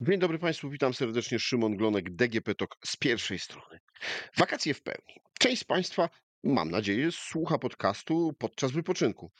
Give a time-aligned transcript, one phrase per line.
[0.00, 1.38] Dzień dobry Państwu, witam serdecznie.
[1.38, 3.80] Szymon Glonek, DGP TOK z pierwszej strony.
[4.36, 5.14] Wakacje w pełni.
[5.38, 6.08] Część z Państwa,
[6.44, 9.30] mam nadzieję, słucha podcastu podczas wypoczynku.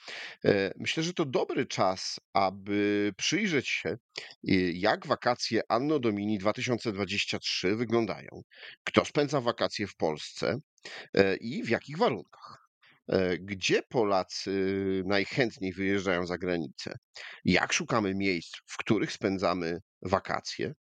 [0.44, 3.96] E, Myślę, że to dobry czas, aby przyjrzeć się, e,
[4.72, 8.42] jak wakacje Anno Domini 2023 wyglądają.
[8.84, 10.58] Kto spędza wakacje w Polsce
[11.14, 12.64] e, i w jakich warunkach.
[13.40, 14.52] Gdzie Polacy
[15.06, 16.98] najchętniej wyjeżdżają za granicę?
[17.44, 20.74] Jak szukamy miejsc, w których spędzamy wakacje?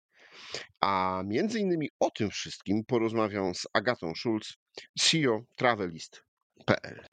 [0.80, 4.56] A między innymi o tym wszystkim porozmawiam z Agatą Schulz,
[5.00, 7.06] CEO Travelist.pl.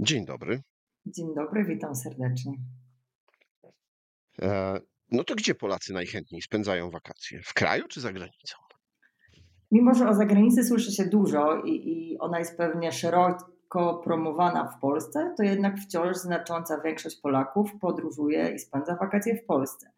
[0.00, 0.62] Dzień dobry.
[1.06, 2.52] Dzień dobry, witam serdecznie.
[4.42, 7.42] E, No to gdzie Polacy najchętniej spędzają wakacje?
[7.42, 8.67] W kraju czy za granicą?
[9.70, 14.80] Mimo, że o zagranicy słyszy się dużo i, i ona jest pewnie szeroko promowana w
[14.80, 19.90] Polsce, to jednak wciąż znacząca większość Polaków podróżuje i spędza wakacje w Polsce.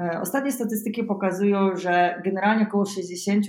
[0.00, 3.42] E, Ostatnie statystyki pokazują, że generalnie około 60%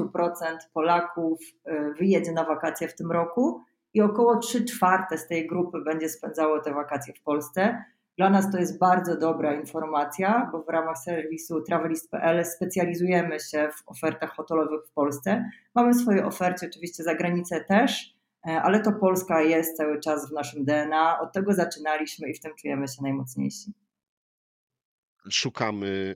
[0.73, 3.61] Polaków e, wyjedzie na wakacje w tym roku
[3.93, 7.83] i około 3 czwarte z tej grupy będzie spędzało te wakacje w Polsce.
[8.19, 13.89] Dla nas to jest bardzo dobra informacja, bo w ramach serwisu travelist.pl specjalizujemy się w
[13.89, 15.49] ofertach hotelowych w Polsce.
[15.75, 18.15] Mamy w swojej ofercie oczywiście za granicę też,
[18.47, 21.19] e, ale to Polska jest cały czas w naszym DNA.
[21.19, 23.73] Od tego zaczynaliśmy i w tym czujemy się najmocniejsi.
[25.31, 26.15] Szukamy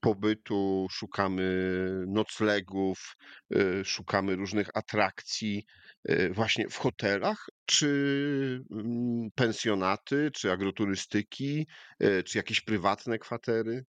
[0.00, 1.74] pobytu, szukamy
[2.06, 3.16] noclegów,
[3.54, 5.66] y, szukamy różnych atrakcji
[6.30, 11.66] właśnie w hotelach, czy mm, pensjonaty, czy agroturystyki,
[12.02, 13.84] y, czy jakieś prywatne kwatery?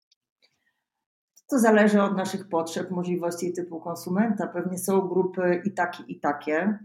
[1.49, 4.47] To zależy od naszych potrzeb, możliwości i typu konsumenta.
[4.47, 6.79] Pewnie są grupy i takie, i takie.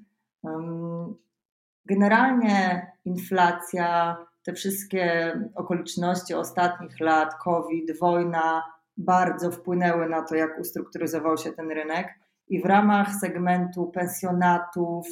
[1.84, 8.62] Generalnie inflacja, te wszystkie okoliczności ostatnich lat, COVID, wojna,
[8.96, 12.08] bardzo wpłynęły na to, jak ustrukturyzował się ten rynek.
[12.48, 15.06] I w ramach segmentu pensjonatów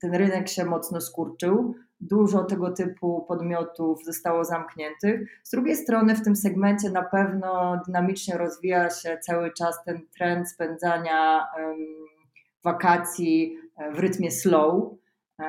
[0.00, 1.74] ten rynek się mocno skurczył.
[2.00, 5.40] Dużo tego typu podmiotów zostało zamkniętych.
[5.42, 10.50] Z drugiej strony, w tym segmencie na pewno dynamicznie rozwija się cały czas ten trend
[10.50, 11.46] spędzania
[12.64, 13.58] wakacji
[13.94, 14.92] w rytmie slow,
[15.40, 15.44] e,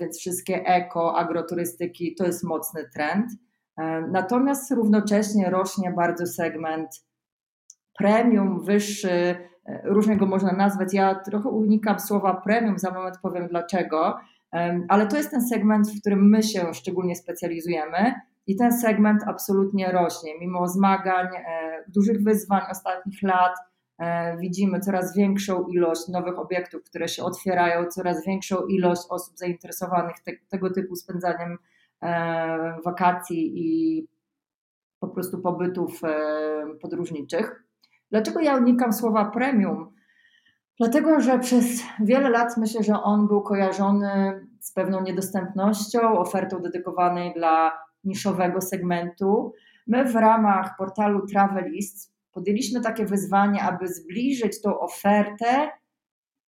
[0.00, 3.26] więc wszystkie eko, agroturystyki to jest mocny trend.
[3.78, 6.88] E, Natomiast równocześnie rośnie bardzo segment
[7.98, 9.36] premium, wyższy,
[9.84, 10.94] różnie go można nazwać.
[10.94, 14.18] Ja trochę unikam słowa premium, za moment powiem dlaczego,
[14.88, 18.14] ale to jest ten segment, w którym my się szczególnie specjalizujemy
[18.46, 20.38] i ten segment absolutnie rośnie.
[20.40, 23.56] Mimo zmagań, e, dużych wyzwań ostatnich lat,
[23.98, 30.20] e, widzimy coraz większą ilość nowych obiektów, które się otwierają, coraz większą ilość osób zainteresowanych
[30.20, 31.58] te, tego typu spędzaniem
[32.02, 34.06] e, wakacji i
[35.00, 37.64] po prostu pobytów e, podróżniczych.
[38.12, 39.94] Dlaczego ja unikam słowa premium?
[40.78, 47.32] Dlatego, że przez wiele lat myślę, że on był kojarzony z pewną niedostępnością, ofertą dedykowanej
[47.34, 47.72] dla
[48.04, 49.52] niszowego segmentu.
[49.86, 55.70] My w ramach portalu Travelist podjęliśmy takie wyzwanie, aby zbliżyć tą ofertę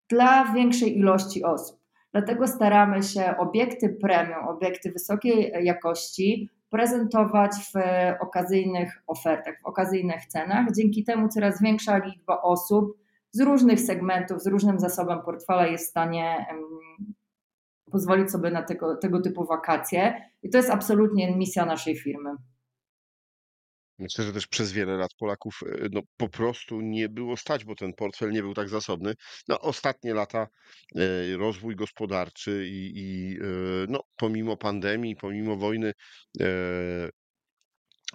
[0.10, 1.80] dla większej ilości osób.
[2.12, 7.74] Dlatego staramy się obiekty premium, obiekty wysokiej jakości prezentować w
[8.22, 10.68] okazyjnych ofertach, w okazyjnych cenach.
[10.76, 12.98] Dzięki temu coraz większa liczba osób
[13.32, 16.46] z różnych segmentów, z różnym zasobem portfela jest w stanie
[17.92, 20.22] pozwolić sobie na tego, tego typu wakacje.
[20.44, 22.30] I to jest absolutnie misja naszej firmy.
[24.00, 27.76] Myślę, że też przez wiele lat Polaków e, no, po prostu nie było stać, bo
[27.76, 29.14] ten portfel nie był tak zasobny.
[29.48, 30.48] No, ostatnie lata
[30.96, 33.46] e, rozwój gospodarczy i, i e,
[33.90, 35.94] no, pomimo pandemii, pomimo wojny,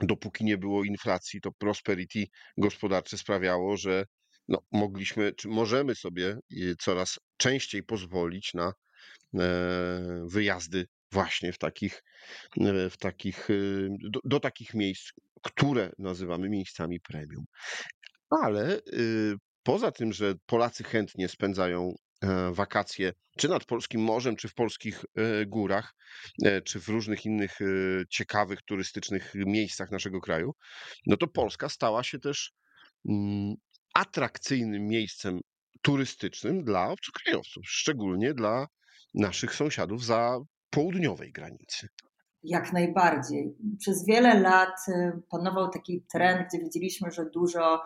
[0.02, 2.24] dopóki nie było inflacji, to prosperity
[2.56, 4.04] gospodarcze sprawiało, że
[4.48, 6.38] no, mogliśmy, czy możemy sobie
[6.78, 8.72] coraz częściej pozwolić na
[10.24, 12.04] wyjazdy właśnie w takich,
[12.90, 13.48] w takich,
[14.10, 15.12] do, do takich miejsc,
[15.42, 17.44] które nazywamy miejscami premium.
[18.30, 19.36] Ale y,
[19.68, 25.04] poza tym, że Polacy chętnie spędzają e, wakacje czy nad polskim morzem, czy w polskich
[25.04, 25.94] e, górach,
[26.44, 27.58] e, czy w różnych innych
[28.10, 30.54] ciekawych turystycznych miejscach naszego kraju,
[31.06, 32.52] no to Polska stała się też
[33.08, 33.54] mm,
[33.94, 35.40] atrakcyjnym miejscem
[35.82, 38.66] turystycznym dla obcokrajowców, szczególnie dla
[39.14, 40.38] naszych sąsiadów za
[40.70, 41.88] południowej granicy.
[42.42, 43.56] Jak najbardziej.
[43.78, 47.80] Przez wiele lat y, panował taki trend, gdzie widzieliśmy, że dużo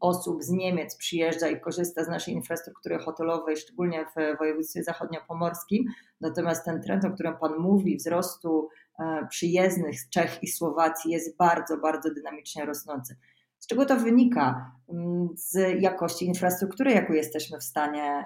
[0.00, 5.84] osób z Niemiec przyjeżdża i korzysta z naszej infrastruktury hotelowej, szczególnie w województwie zachodniopomorskim.
[6.20, 8.68] Natomiast ten trend, o którym Pan mówi, wzrostu
[8.98, 13.16] e, przyjezdnych z Czech i Słowacji jest bardzo, bardzo dynamicznie rosnący.
[13.58, 14.72] Z czego to wynika?
[14.88, 18.24] Mm, z jakości infrastruktury, jaką jesteśmy w stanie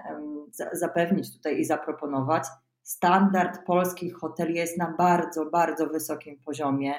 [0.72, 2.44] zapewnić tutaj i zaproponować.
[2.82, 6.94] Standard polskich hoteli jest na bardzo, bardzo wysokim poziomie.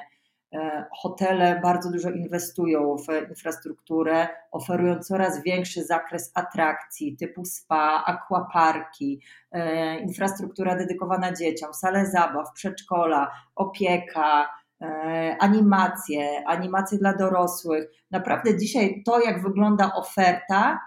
[0.54, 9.20] E, hotele bardzo dużo inwestują w infrastrukturę, oferują coraz większy zakres atrakcji typu spa, aquaparki,
[9.52, 14.48] e, infrastruktura dedykowana dzieciom, sale zabaw, przedszkola, opieka,
[14.80, 17.84] e, animacje, animacje dla dorosłych.
[18.10, 20.80] Naprawdę dzisiaj to, jak wygląda oferta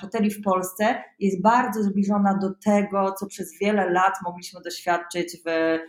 [0.00, 5.36] hoteli w Polsce, jest bardzo zbliżona do tego, co przez wiele lat mogliśmy doświadczyć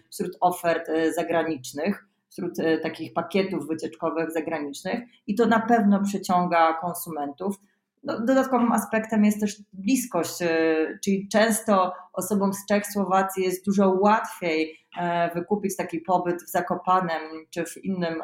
[0.09, 7.55] wśród ofert zagranicznych wśród e, takich pakietów wycieczkowych zagranicznych i to na pewno przyciąga konsumentów.
[8.03, 10.47] No, dodatkowym aspektem jest też bliskość, e,
[11.03, 17.21] czyli często osobom z Czech, Słowacji jest dużo łatwiej e, wykupić taki pobyt w Zakopanem
[17.49, 18.15] czy w innym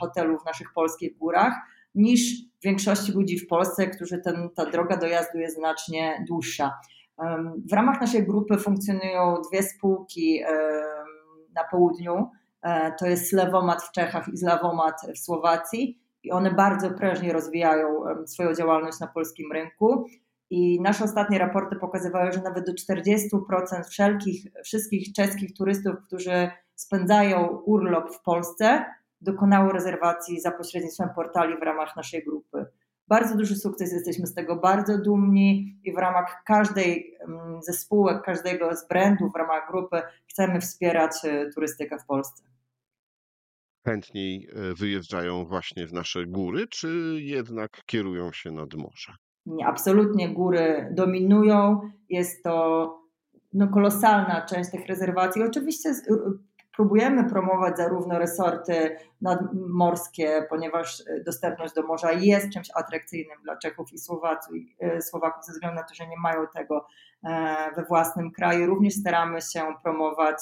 [0.00, 1.54] hotelu w naszych polskich górach,
[1.94, 2.20] niż
[2.64, 6.72] większości ludzi w Polsce, którzy ten, ta droga dojazdu jest znacznie dłuższa.
[7.70, 10.42] W ramach naszej grupy funkcjonują dwie spółki
[11.54, 12.30] na południu,
[12.62, 17.88] E, to jest Slewomat w Czechach i Slawomat w Słowacji i one bardzo prężnie rozwijają
[18.26, 20.06] swoją działalność na polskim rynku.
[20.50, 27.46] I nasze ostatnie raporty pokazywały, że nawet do 40% wszelkich, wszystkich czeskich turystów, którzy spędzają
[27.46, 28.84] urlop w Polsce,
[29.22, 32.66] dokonało rezerwacji za pośrednictwem portali w ramach naszej grupy.
[33.08, 37.18] Bardzo duży sukces, jesteśmy z tego bardzo dumni i w ramach każdej
[37.60, 42.52] ze spółek, każdego z brandów w ramach grupy chcemy wspierać e, turystykę w Polsce
[43.84, 49.12] chętniej e, wyjeżdżają właśnie w nasze góry, czy jednak kierują się nad morze?
[49.46, 51.80] Nie, absolutnie góry dominują.
[52.08, 52.98] Jest to
[53.52, 55.42] no, kolosalna część tych rezerwacji.
[55.42, 55.94] Oczywiście
[56.76, 63.92] próbujemy promować zarówno resorty nadmorskie, ponieważ e, dostępność do morza jest czymś atrakcyjnym dla Czechów
[63.92, 66.86] i Słowaków, e, Słowaków ze względu na to, że nie mają tego
[67.76, 68.66] we własnym kraju.
[68.66, 70.38] Również staramy się promować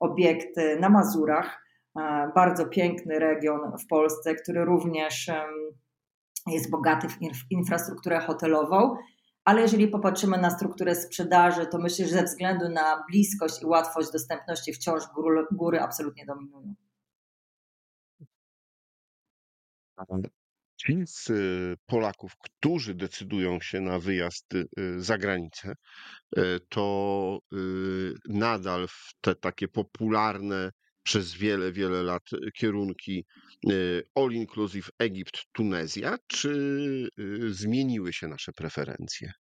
[0.00, 1.64] obiekty na Mazurach,
[1.98, 5.30] E, bardzo piękny region w Polsce, który również
[6.46, 7.16] jest bogaty w
[7.50, 8.96] infrastrukturę hotelową.
[9.44, 14.12] Ale jeżeli popatrzymy na strukturę sprzedaży, to myślę, że ze względu na bliskość i łatwość
[14.12, 15.02] dostępności wciąż
[15.52, 16.74] góry, absolutnie dominują.
[20.76, 25.74] Ci z y, Polaków, którzy decydują się na wyjazd y, za granicę,
[26.38, 27.38] y, to
[28.28, 30.70] nadal w te takie popularne
[31.04, 33.24] przez wiele, wiele lat y, kierunki
[33.70, 36.50] y, all inclusive Egipt, Tunezja, czy
[37.18, 39.32] y, zmieniły się nasze preferencje?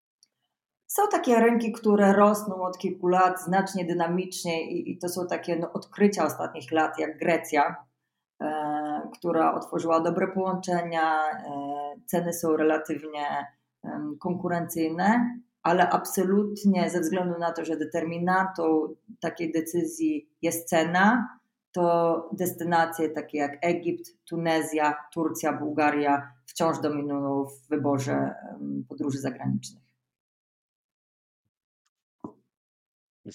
[0.87, 5.57] Są takie rynki, które rosną od kilku lat znacznie dynamicznie i, i to są takie
[5.57, 7.77] no, odkrycia ostatnich lat, jak Grecja,
[8.43, 11.45] e, która otworzyła dobre połączenia, e,
[12.07, 13.27] ceny są relatywnie
[13.85, 21.29] e, konkurencyjne, ale absolutnie ze względu na to, że determinantą takiej decyzji jest cena,
[21.73, 28.35] to destynacje takie jak Egipt, Tunezja, Turcja, Bułgaria wciąż dominują w wyborze
[28.89, 29.83] podróży zagranicznych.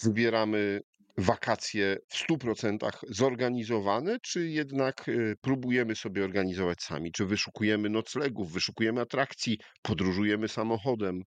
[0.03, 0.81] Wybieramy
[1.17, 2.77] wakacje w 100%
[3.09, 7.11] zorganizowane, czy jednak y, próbujemy sobie organizować sami?
[7.11, 11.23] Czy wyszukujemy noclegów, wyszukujemy atrakcji, podróżujemy samochodem?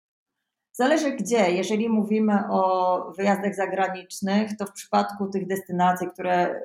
[0.72, 1.50] Zależy gdzie.
[1.50, 6.60] Jeżeli mówimy o wyjazdach zagranicznych, to w przypadku tych destynacji, które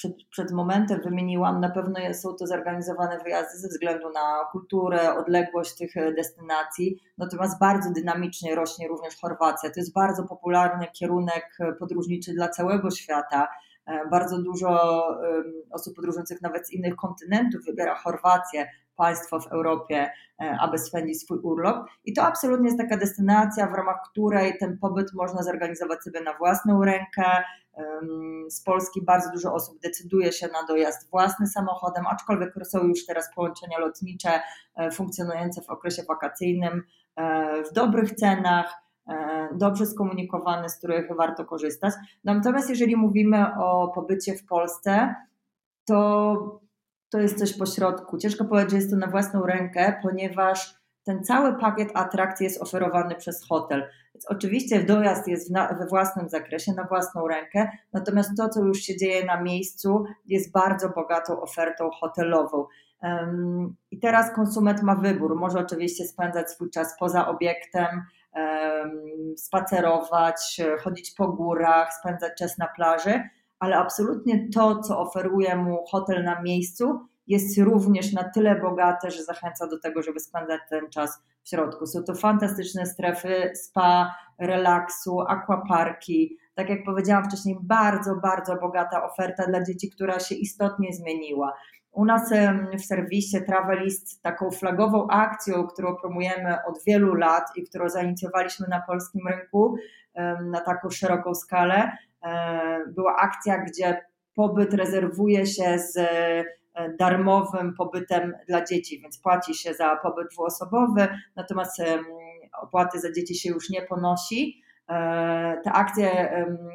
[0.00, 5.76] przed, przed momentem wymieniłam, na pewno są to zorganizowane wyjazdy ze względu na kulturę, odległość
[5.76, 9.70] tych e, destynacji, natomiast bardzo dynamicznie rośnie również Chorwacja.
[9.70, 13.48] To jest bardzo popularny kierunek e, podróżniczy dla całego świata.
[13.86, 14.70] E, bardzo dużo
[15.70, 20.10] osób podróżujących nawet z innych kontynentów wybiera Chorwację, państwo w Europie,
[20.60, 21.86] aby spędzić swój urlop.
[22.04, 26.34] I to absolutnie jest taka destynacja, w ramach której ten pobyt można zorganizować sobie na
[26.38, 27.24] własną rękę,
[28.50, 33.34] z Polski bardzo dużo osób decyduje się na dojazd własnym samochodem, aczkolwiek są już teraz
[33.34, 34.40] połączenia lotnicze
[34.76, 36.82] e, funkcjonujące w okresie wakacyjnym
[37.16, 38.74] e, w dobrych cenach,
[39.08, 41.94] e, dobrze skomunikowane, z których warto korzystać.
[42.24, 45.14] Natomiast jeżeli mówimy o pobycie w Polsce,
[45.84, 46.60] to
[47.10, 48.18] to jest coś pośrodku.
[48.18, 53.14] Ciężko powiedzieć, że jest to na własną rękę, ponieważ ten cały pakiet atrakcji jest oferowany
[53.14, 53.88] przez hotel.
[54.14, 58.96] Więc oczywiście dojazd jest we własnym zakresie, na własną rękę, natomiast to, co już się
[58.96, 62.66] dzieje na miejscu, jest bardzo bogatą ofertą hotelową.
[63.90, 65.36] I teraz konsument ma wybór.
[65.36, 68.02] Może oczywiście spędzać swój czas poza obiektem,
[69.36, 73.22] spacerować, chodzić po górach, spędzać czas na plaży,
[73.58, 79.24] ale absolutnie to, co oferuje mu hotel na miejscu, jest również na tyle bogate, że
[79.24, 81.86] zachęca do tego, żeby spędzać ten czas w środku.
[81.86, 86.38] Są to fantastyczne strefy spa, relaksu, aquaparki.
[86.54, 91.52] Tak jak powiedziałam wcześniej, bardzo, bardzo bogata oferta dla dzieci, która się istotnie zmieniła.
[91.92, 92.32] U nas
[92.78, 98.82] w serwisie Travelist taką flagową akcją, którą promujemy od wielu lat i którą zainicjowaliśmy na
[98.86, 99.74] polskim rynku
[100.44, 101.92] na taką szeroką skalę,
[102.94, 106.59] była akcja, gdzie pobyt rezerwuje się z E,
[106.98, 111.82] darmowym pobytem dla dzieci, więc płaci się za pobyt dwuosobowy, natomiast
[112.62, 114.62] opłaty za dzieci się już nie ponosi.
[114.88, 116.30] E, te akcje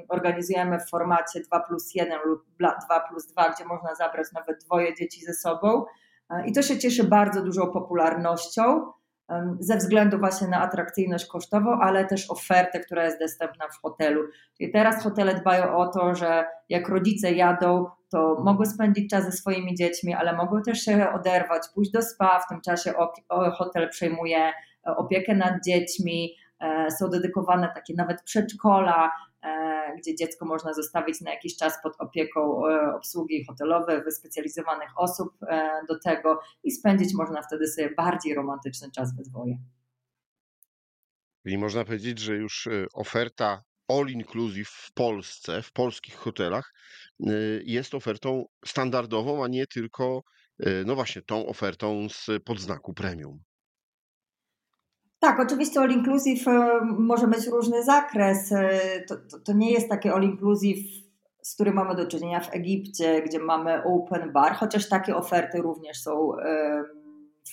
[0.09, 4.95] organizujemy w formacie 2 plus 1 lub 2 plus 2, gdzie można zabrać nawet dwoje
[4.95, 5.85] dzieci ze sobą.
[6.29, 8.91] E, I to się cieszy bardzo dużą popularnością
[9.59, 14.21] ze względu właśnie na atrakcyjność kosztową, ale też ofertę, która jest dostępna w hotelu.
[14.57, 17.85] Czyli teraz hotele dbają o to, że jak rodzice jadą,
[18.15, 22.39] to mogą spędzić czas ze swoimi dziećmi, ale mogą też się oderwać, pójść do spa,
[22.39, 22.93] w tym czasie
[23.57, 24.53] hotel przejmuje e,
[24.97, 29.11] opiekę nad dziećmi, e, są dedykowane takie nawet przedszkola,
[29.43, 32.61] e, gdzie dziecko można zostawić na jakiś czas pod opieką
[32.95, 35.29] obsługi hotelowej, wyspecjalizowanych osób
[35.89, 39.57] do tego i spędzić można wtedy sobie bardziej romantyczny czas we dwoje.
[41.43, 46.73] Czyli można powiedzieć, że już oferta all inclusive w Polsce, w polskich hotelach,
[47.19, 50.23] y, jest ofertą standardową, a nie tylko,
[50.67, 53.39] y, no właśnie, tą ofertą z podznaku premium.
[55.19, 56.51] Tak, oczywiście all inclusive y,
[56.99, 58.49] może mieć różny zakres.
[59.07, 61.05] To, to, to, nie jest takie all inclusive,
[61.41, 66.01] z którym mamy do czynienia w Egipcie, gdzie mamy open bar, chociaż takie oferty również
[66.01, 66.31] są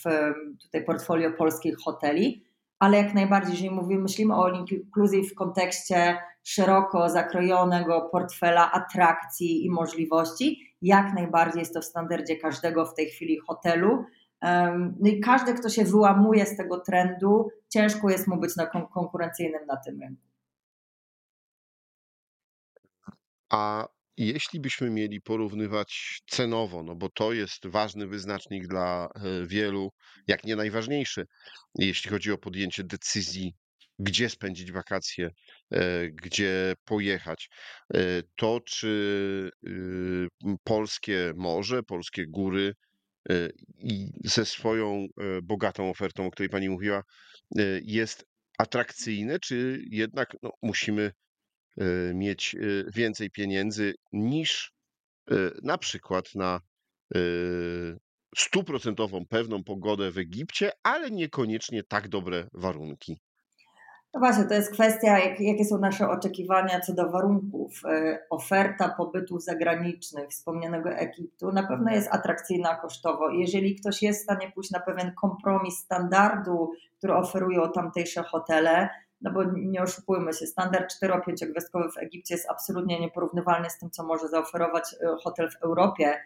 [0.05, 2.52] w tutaj portfolio polskich hoteli
[2.83, 9.71] ale jak najbardziej, jeżeli mówimy, myślimy o inclusive w kontekście szeroko zakrojonego portfela atrakcji i
[9.71, 14.05] możliwości, jak najbardziej jest to w standardzie każdego w tej chwili hotelu.
[15.01, 19.67] No i każdy, kto się wyłamuje z tego trendu, ciężko jest mu być na konkurencyjnym
[19.67, 20.23] na tym rynku.
[23.51, 29.93] A jeśli byśmy mieli porównywać cenowo, no bo to jest ważny wyznacznik dla e, wielu,
[30.27, 31.27] jak nie najważniejszy,
[31.75, 33.55] jeśli chodzi o podjęcie decyzji,
[33.99, 35.31] gdzie spędzić wakacje,
[35.71, 37.49] e, gdzie pojechać,
[37.95, 37.99] e,
[38.37, 40.29] to czy y,
[40.65, 42.75] polskie morze, polskie góry
[43.79, 45.07] i ze swoją
[45.43, 47.03] bogatą ofertą, o której pani mówiła,
[47.83, 48.25] jest
[48.59, 51.13] atrakcyjne, czy jednak no, musimy
[52.15, 54.73] mieć y, więcej pieniędzy niż
[55.31, 56.61] y, na przykład na
[58.37, 63.21] stuprocentową pewną pogodę w Egipcie, ale niekoniecznie tak dobre warunki.
[64.15, 67.83] No właśnie, to jest kwestia, jak, jakie są nasze oczekiwania co do warunków.
[68.31, 73.31] Oferta pobytów zagranicznych wspomnianego Egiptu na pewno jest atrakcyjna kosztowo.
[73.31, 78.89] Jeżeli ktoś jest w stanie pójść na pewien kompromis standardu, który oferują tamtejsze hotele,
[79.23, 83.91] no bo nie oszukujmy się, standard 4-5 gwiazdkowy w Egipcie jest absolutnie nieporównywalny z tym,
[83.91, 86.21] co może zaoferować e, hotel w Europie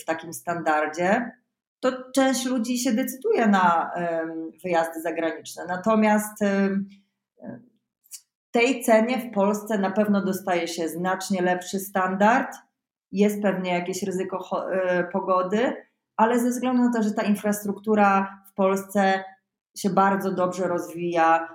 [0.00, 1.32] w takim standardzie,
[1.80, 3.90] to część ludzi się decyduje na
[4.64, 5.64] wyjazdy zagraniczne.
[5.68, 6.44] Natomiast
[8.10, 12.56] w tej cenie w Polsce na pewno dostaje się znacznie lepszy standard,
[13.12, 15.76] jest pewnie jakieś ryzyko e, pogody,
[16.16, 19.24] ale ze względu na to, że ta infrastruktura w Polsce
[19.76, 21.48] się bardzo dobrze rozwija,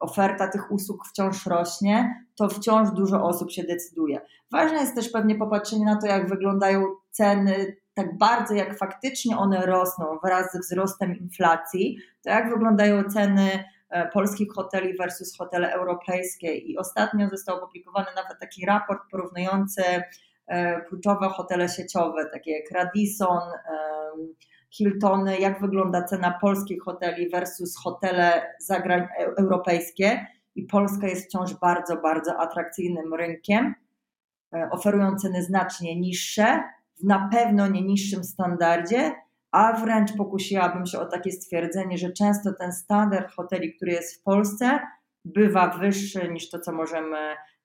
[0.00, 4.20] oferta tych usług wciąż rośnie, to wciąż dużo osób się decyduje.
[4.52, 9.66] Ważne jest też pewnie popatrzenie na to, jak wyglądają ceny, tak bardzo jak faktycznie one
[9.66, 16.54] rosną wraz ze wzrostem inflacji, to jak wyglądają ceny e, polskich hoteli versus hotele europejskie.
[16.54, 19.82] I ostatnio został opublikowany nawet taki raport porównujący
[20.46, 23.40] e, kluczowe hotele sieciowe, takie jak Radisson,
[24.70, 29.08] Hiltony, jak wygląda cena polskich hoteli versus hotele zagrań
[29.38, 30.26] europejskie.
[30.54, 33.74] I Polska jest wciąż bardzo, bardzo atrakcyjnym rynkiem,
[34.54, 36.62] e, oferują ceny znacznie niższe,
[37.00, 39.12] w na pewno nie niższym standardzie,
[39.50, 44.22] a wręcz pokusiłabym się o takie stwierdzenie, że często ten standard hoteli, który jest w
[44.22, 44.80] Polsce,
[45.24, 47.18] bywa wyższy niż to, co możemy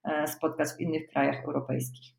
[0.04, 2.15] e, spotkać w innych krajach europejskich.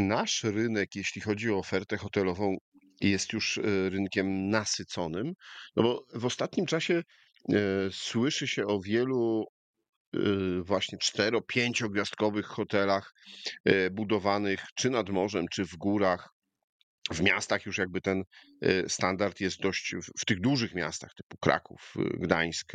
[0.00, 2.56] Nasz rynek, jeśli chodzi o ofertę hotelową,
[3.00, 5.32] jest już e, rynkiem nasyconym,
[5.76, 7.54] no bo w ostatnim czasie e,
[7.92, 9.44] słyszy się o wielu
[10.14, 10.18] e,
[10.62, 13.14] właśnie cztero, pięciogwiazdkowych hotelach
[13.90, 16.28] budowanych czy nad morzem, czy w górach.
[17.10, 18.22] W miastach już jakby ten
[18.88, 22.72] standard jest dość, w, w tych dużych miastach typu Kraków, Gdańsk,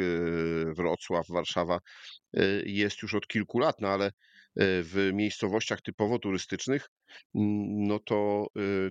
[0.77, 1.79] Wrocław, Warszawa
[2.65, 4.11] jest już od kilku lat, no ale
[4.55, 6.89] w miejscowościach typowo turystycznych,
[7.33, 8.47] no to,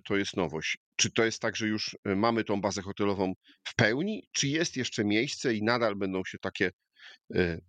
[0.09, 0.79] to jest nowość.
[0.97, 3.33] Czy to jest tak, że już mamy tą bazę hotelową
[3.65, 6.71] w pełni, czy jest jeszcze miejsce i nadal będą się takie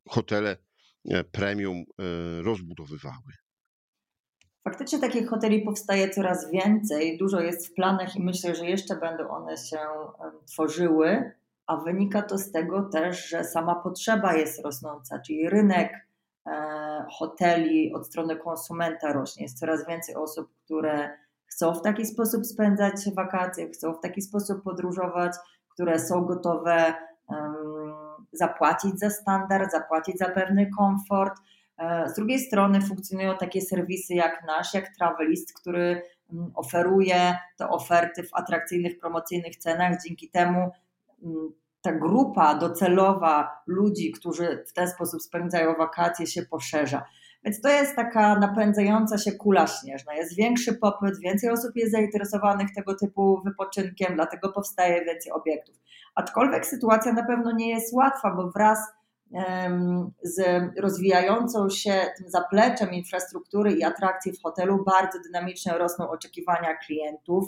[0.10, 0.58] hotele
[1.32, 1.84] premium
[2.44, 3.34] rozbudowywały?
[4.64, 9.30] Faktycznie takich hoteli powstaje coraz więcej, dużo jest w planach i myślę, że jeszcze będą
[9.30, 9.80] one się
[10.48, 11.32] tworzyły,
[11.68, 15.92] a wynika to z tego też, że sama potrzeba jest rosnąca, czyli rynek
[16.48, 16.52] e,
[17.10, 19.44] hoteli od strony konsumenta rośnie.
[19.44, 24.64] Jest coraz więcej osób, które chcą w taki sposób spędzać wakacje, chcą w taki sposób
[24.64, 25.34] podróżować,
[25.70, 26.94] które są gotowe
[28.32, 31.34] zapłacić za standard, zapłacić za pewny komfort.
[31.78, 36.02] E, z drugiej strony funkcjonują takie serwisy jak nasz, jak Travelist, który
[36.56, 40.04] oferuje te oferty w atrakcyjnych, promocyjnych cenach.
[40.08, 40.72] Dzięki temu
[41.84, 47.06] ta grupa docelowa ludzi, którzy w ten sposób spędzają wakacje, się poszerza.
[47.46, 50.14] Więc to jest taka napędzająca się kula śnieżna.
[50.14, 55.76] Jest większy popyt, więcej osób jest zainteresowanych tego typu wypoczynkiem, dlatego powstaje więcej obiektów.
[56.16, 58.80] Aczkolwiek sytuacja na pewno nie jest łatwa, bo wraz
[60.24, 67.46] z rozwijającą się tym zapleczem infrastruktury i atrakcji w hotelu bardzo dynamicznie rosną oczekiwania klientów,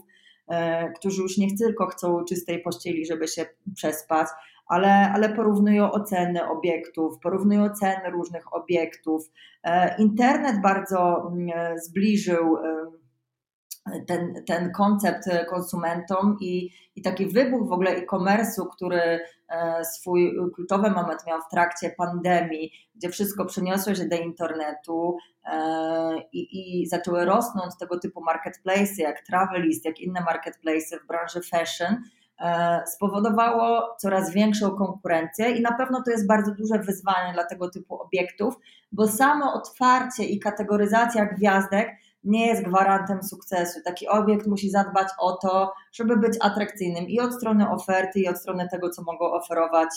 [0.95, 4.27] którzy już nie tylko chcą czystej pościeli, żeby się przespać,
[4.67, 9.31] ale, ale porównują oceny obiektów, porównują ceny różnych obiektów.
[9.63, 12.57] E, internet bardzo mm, zbliżył
[14.07, 20.91] ten, ten koncept konsumentom i, i taki wybuch w ogóle e-commerce'u, który e, swój kluczowy
[20.91, 25.34] moment miał w trakcie pandemii, gdzie wszystko przeniosło się do internetu e,
[26.33, 32.03] i, i zaczęły rosnąć tego typu marketplace jak Travelist, jak inne marketplace w branży fashion,
[32.39, 37.69] e, spowodowało coraz większą konkurencję i na pewno to jest bardzo duże wyzwanie dla tego
[37.69, 38.55] typu obiektów,
[38.91, 41.89] bo samo otwarcie i kategoryzacja gwiazdek
[42.23, 43.79] nie jest gwarantem sukcesu.
[43.85, 48.37] Taki obiekt musi zadbać o to, żeby być atrakcyjnym i od strony oferty, i od
[48.37, 49.89] strony tego, co mogą oferować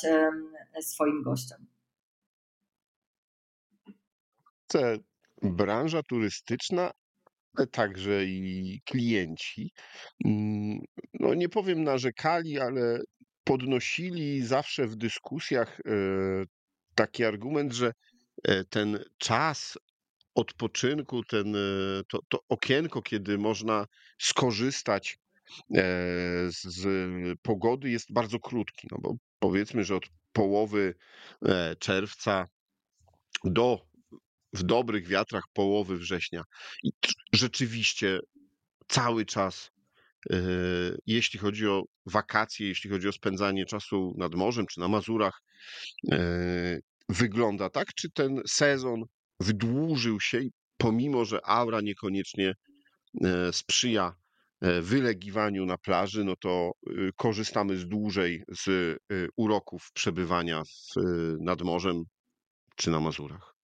[0.81, 1.67] swoim gościom.
[5.43, 6.91] Branża turystyczna,
[7.57, 9.73] ale także i klienci,
[10.25, 10.79] mm,
[11.21, 13.01] no nie powiem narzekali, ale
[13.45, 15.93] podnosili zawsze w dyskusjach e,
[16.95, 17.93] taki argument, że
[18.45, 19.79] e, ten czas
[20.35, 21.59] odpoczynku, ten, e,
[22.09, 23.87] to, to okienko, kiedy można
[24.19, 25.19] skorzystać
[26.49, 26.87] z,
[27.43, 30.95] pogody jest bardzo krótki, no bo powiedzmy, że od połowy
[31.79, 32.47] czerwca
[33.45, 33.88] do
[34.53, 36.43] w dobrych wiatrach połowy września.
[36.83, 36.91] I
[37.33, 38.21] rzeczywiście
[38.89, 39.71] cały czas,
[41.07, 45.43] jeśli chodzi o wakacje, jeśli chodzi o spędzanie czasu nad morzem czy na Mazurach,
[47.09, 49.03] wygląda tak, czy ten sezon
[49.41, 50.41] wydłużył się
[50.77, 52.55] pomimo, że aura niekoniecznie
[53.25, 54.15] e, sprzyja
[54.61, 56.73] e, wylegiwaniu na plaży, no to
[57.17, 58.97] korzystamy z dłużej z
[59.37, 61.01] uroków przebywania w,
[61.41, 62.05] nad morzem
[62.77, 63.58] czy na Mazurach.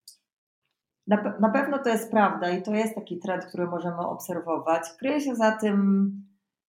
[1.07, 4.83] Na, na pewno to jest prawda i to jest taki trend, który możemy obserwować.
[4.99, 6.11] Kryje się za tym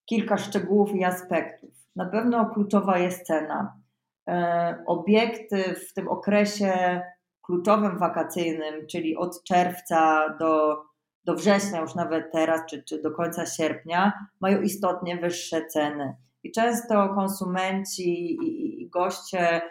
[0.05, 1.69] kilka szczegółów i aspektów.
[1.95, 3.81] Na pewno kluczowa jest cena.
[4.29, 7.01] E, obiekty w tym okresie
[7.41, 10.81] kluczowym wakacyjnym, czyli od czerwca do,
[11.25, 16.15] do września, już nawet teraz, czy, czy do końca sierpnia, mają istotnie wyższe ceny.
[16.43, 19.61] I często konsumenci i, i goście,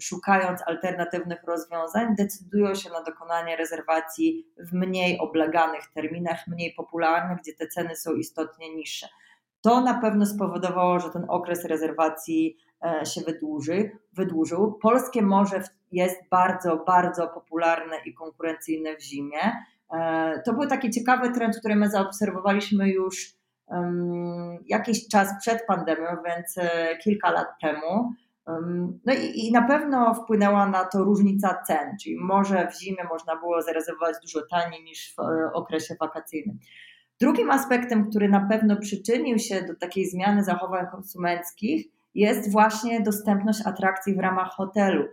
[0.00, 7.52] szukając alternatywnych rozwiązań, decydują się na dokonanie rezerwacji w mniej obleganych terminach, mniej popularnych, gdzie
[7.54, 9.08] te ceny są istotnie niższe.
[9.60, 14.78] To na pewno spowodowało, że ten okres rezerwacji e, się wydłuży, wydłużył.
[14.82, 19.52] Polskie morze jest bardzo, bardzo popularne i konkurencyjne w zimie.
[19.94, 23.42] E, to był taki ciekawy trend, który my zaobserwowaliśmy już
[24.66, 28.12] jakiś czas przed pandemią, więc e, kilka lat temu.
[29.06, 33.36] No i, i, na pewno wpłynęła na to różnica cen, czyli może w zimie można
[33.36, 35.20] było zarezerwować dużo taniej niż w
[35.54, 36.58] okresie wakacyjnym.
[37.20, 43.66] Drugim aspektem, który na pewno przyczynił się do takiej zmiany zachowań konsumenckich, jest właśnie dostępność
[43.66, 45.04] atrakcji w ramach hotelu.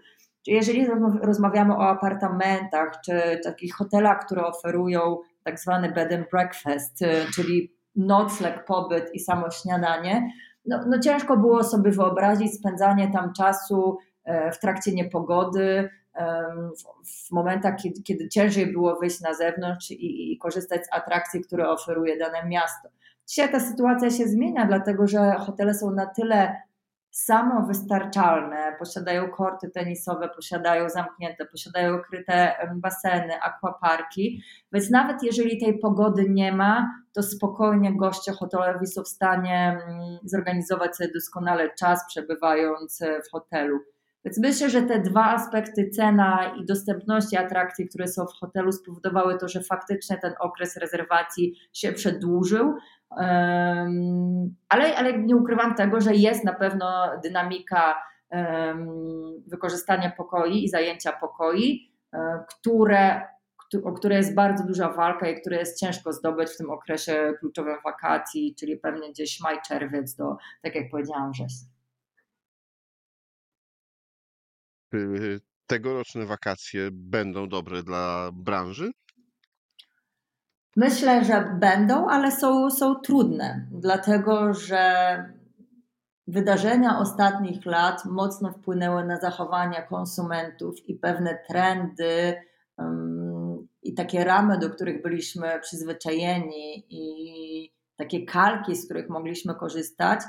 [0.46, 0.88] Czyli jeżeli
[1.22, 7.00] rozmawiamy o apartamentach czy takich hotelach, które oferują tak zwany bed and breakfast,
[7.36, 10.32] czyli nocleg, pobyt i samo śniadanie,
[10.65, 15.89] no, no ciężko było sobie wyobrazić spędzanie tam czasu e, w trakcie niepogody,
[17.06, 21.69] w momentach, kiedy, kiedy ciężej było wyjść na zewnątrz i, i, korzystać z atrakcji, które
[21.69, 22.89] oferuje dane miasto.
[23.28, 26.62] Dzisiaj ta sytuacja się zmienia, dlatego że hotele są na tyle
[27.26, 34.42] samowystarczalne, posiadają korty tenisowe, posiadają zamknięte, posiadają kryte baseny, aquaparki,
[34.74, 40.18] więc nawet jeżeli tej pogody nie ma, to spokojnie goście hotelowi są w stanie mm,
[40.24, 43.80] zorganizować sobie doskonale czas, przebywając w hotelu.
[44.26, 49.38] Więc myślę, że te dwa aspekty, cena i dostępności atrakcji, które są w hotelu, spowodowały
[49.38, 52.76] to, że faktycznie ten okres rezerwacji się przedłużył.
[54.70, 57.96] Ale, ale nie ukrywam tego, że jest na pewno dynamika
[59.48, 63.22] wykorzystania pokoi i zajęcia pokoi, e, które,
[63.84, 67.78] o które jest bardzo duża walka i które jest ciężko zdobyć w tym okresie kluczowym
[67.84, 71.79] wakacji, czyli pewnie gdzieś maj, czerwiec do, tak jak powiedziałam, września.
[74.93, 78.91] Y, tegoroczne wakacje będą dobre dla branży?
[80.75, 84.84] Myślę, że będą, ale są, są trudne, dlatego że
[86.28, 92.36] wydarzenia ostatnich lat mocno wpłynęły na zachowania konsumentów i pewne trendy
[92.78, 100.19] um, i takie ramy, do których byliśmy przyzwyczajeni i takie kalki, z których mogliśmy korzystać,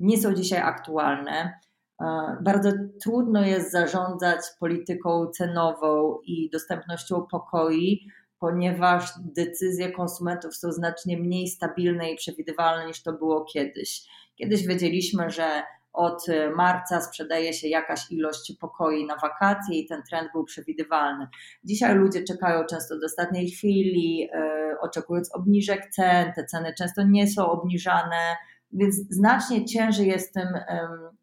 [0.00, 1.60] nie są dzisiaj aktualne.
[2.00, 2.70] E, bardzo
[3.02, 8.06] trudno jest zarządzać polityką cenową i dostępnością pokoi,
[8.38, 14.02] ponieważ decyzje konsumentów są znacznie mniej stabilne i przewidywalne niż to było kiedyś.
[14.36, 20.28] Kiedyś wiedzieliśmy, że od marca sprzedaje się jakaś ilość pokoi na wakacje i ten trend
[20.32, 21.26] był przewidywalny.
[21.64, 27.28] Dzisiaj ludzie czekają często do ostatniej chwili, e, oczekując obniżek cen, te ceny często nie
[27.28, 28.36] są obniżane
[28.72, 30.48] więc znacznie ciężej jest tym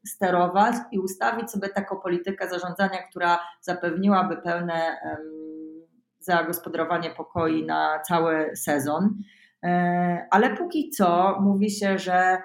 [0.07, 4.97] sterować i ustawić sobie taką politykę zarządzania, która zapewniłaby pełne
[6.19, 9.17] zagospodarowanie pokoi na cały sezon.
[9.63, 12.41] E, ale póki co mówi się, że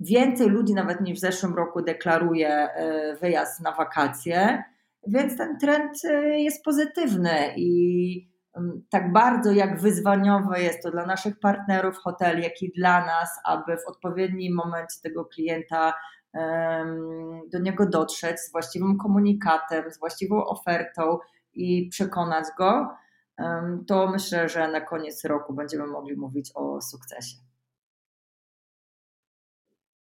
[0.00, 4.64] więcej ludzi nawet niż w zeszłym roku deklaruje e, wyjazd na wakacje,
[5.06, 8.29] więc ten trend e, jest pozytywny i
[8.90, 13.76] tak bardzo jak wyzwaniowe jest to dla naszych partnerów hoteli, jak i dla nas, aby
[13.76, 15.94] w odpowiednim momencie tego klienta
[17.52, 21.18] do niego dotrzeć z właściwym komunikatem, z właściwą ofertą
[21.52, 22.88] i przekonać go,
[23.86, 27.36] to myślę, że na koniec roku będziemy mogli mówić o sukcesie.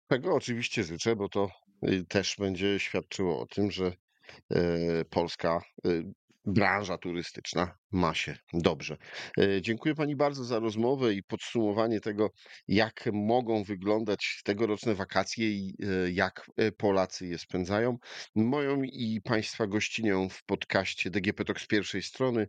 [0.07, 1.49] Tego oczywiście życzę, bo to
[1.83, 6.13] y, też będzie świadczyło o tym, że y, Polska y,
[6.47, 8.97] branża turystyczna ma się dobrze.
[9.37, 12.29] E, dziękuję Pani bardzo za rozmowę i podsumowanie tego,
[12.67, 17.97] jak mogą wyglądać tegoroczne wakacje i e, jak e, Polacy je spędzają.
[18.35, 22.47] Moją i Państwa gościnią w podcaście DGP Talk z pierwszej strony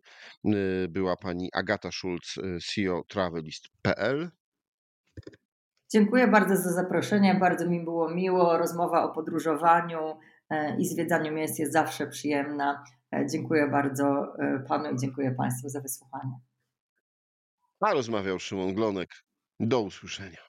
[0.88, 2.34] była Pani Agata Schulz,
[2.66, 4.30] CEO Travelist.pl.
[5.92, 8.58] Dziękuję bardzo za zaproszenie, bardzo mi było miło.
[8.58, 10.18] Rozmowa o podróżowaniu
[10.78, 12.84] i zwiedzaniu miejsc jest zawsze przyjemna.
[13.14, 16.40] E, dziękuję bardzo e, Panu i dziękuję Państwu za wysłuchanie.
[17.80, 19.10] A rozmawiał Szymon Glonek.
[19.60, 20.47] Do usłyszenia.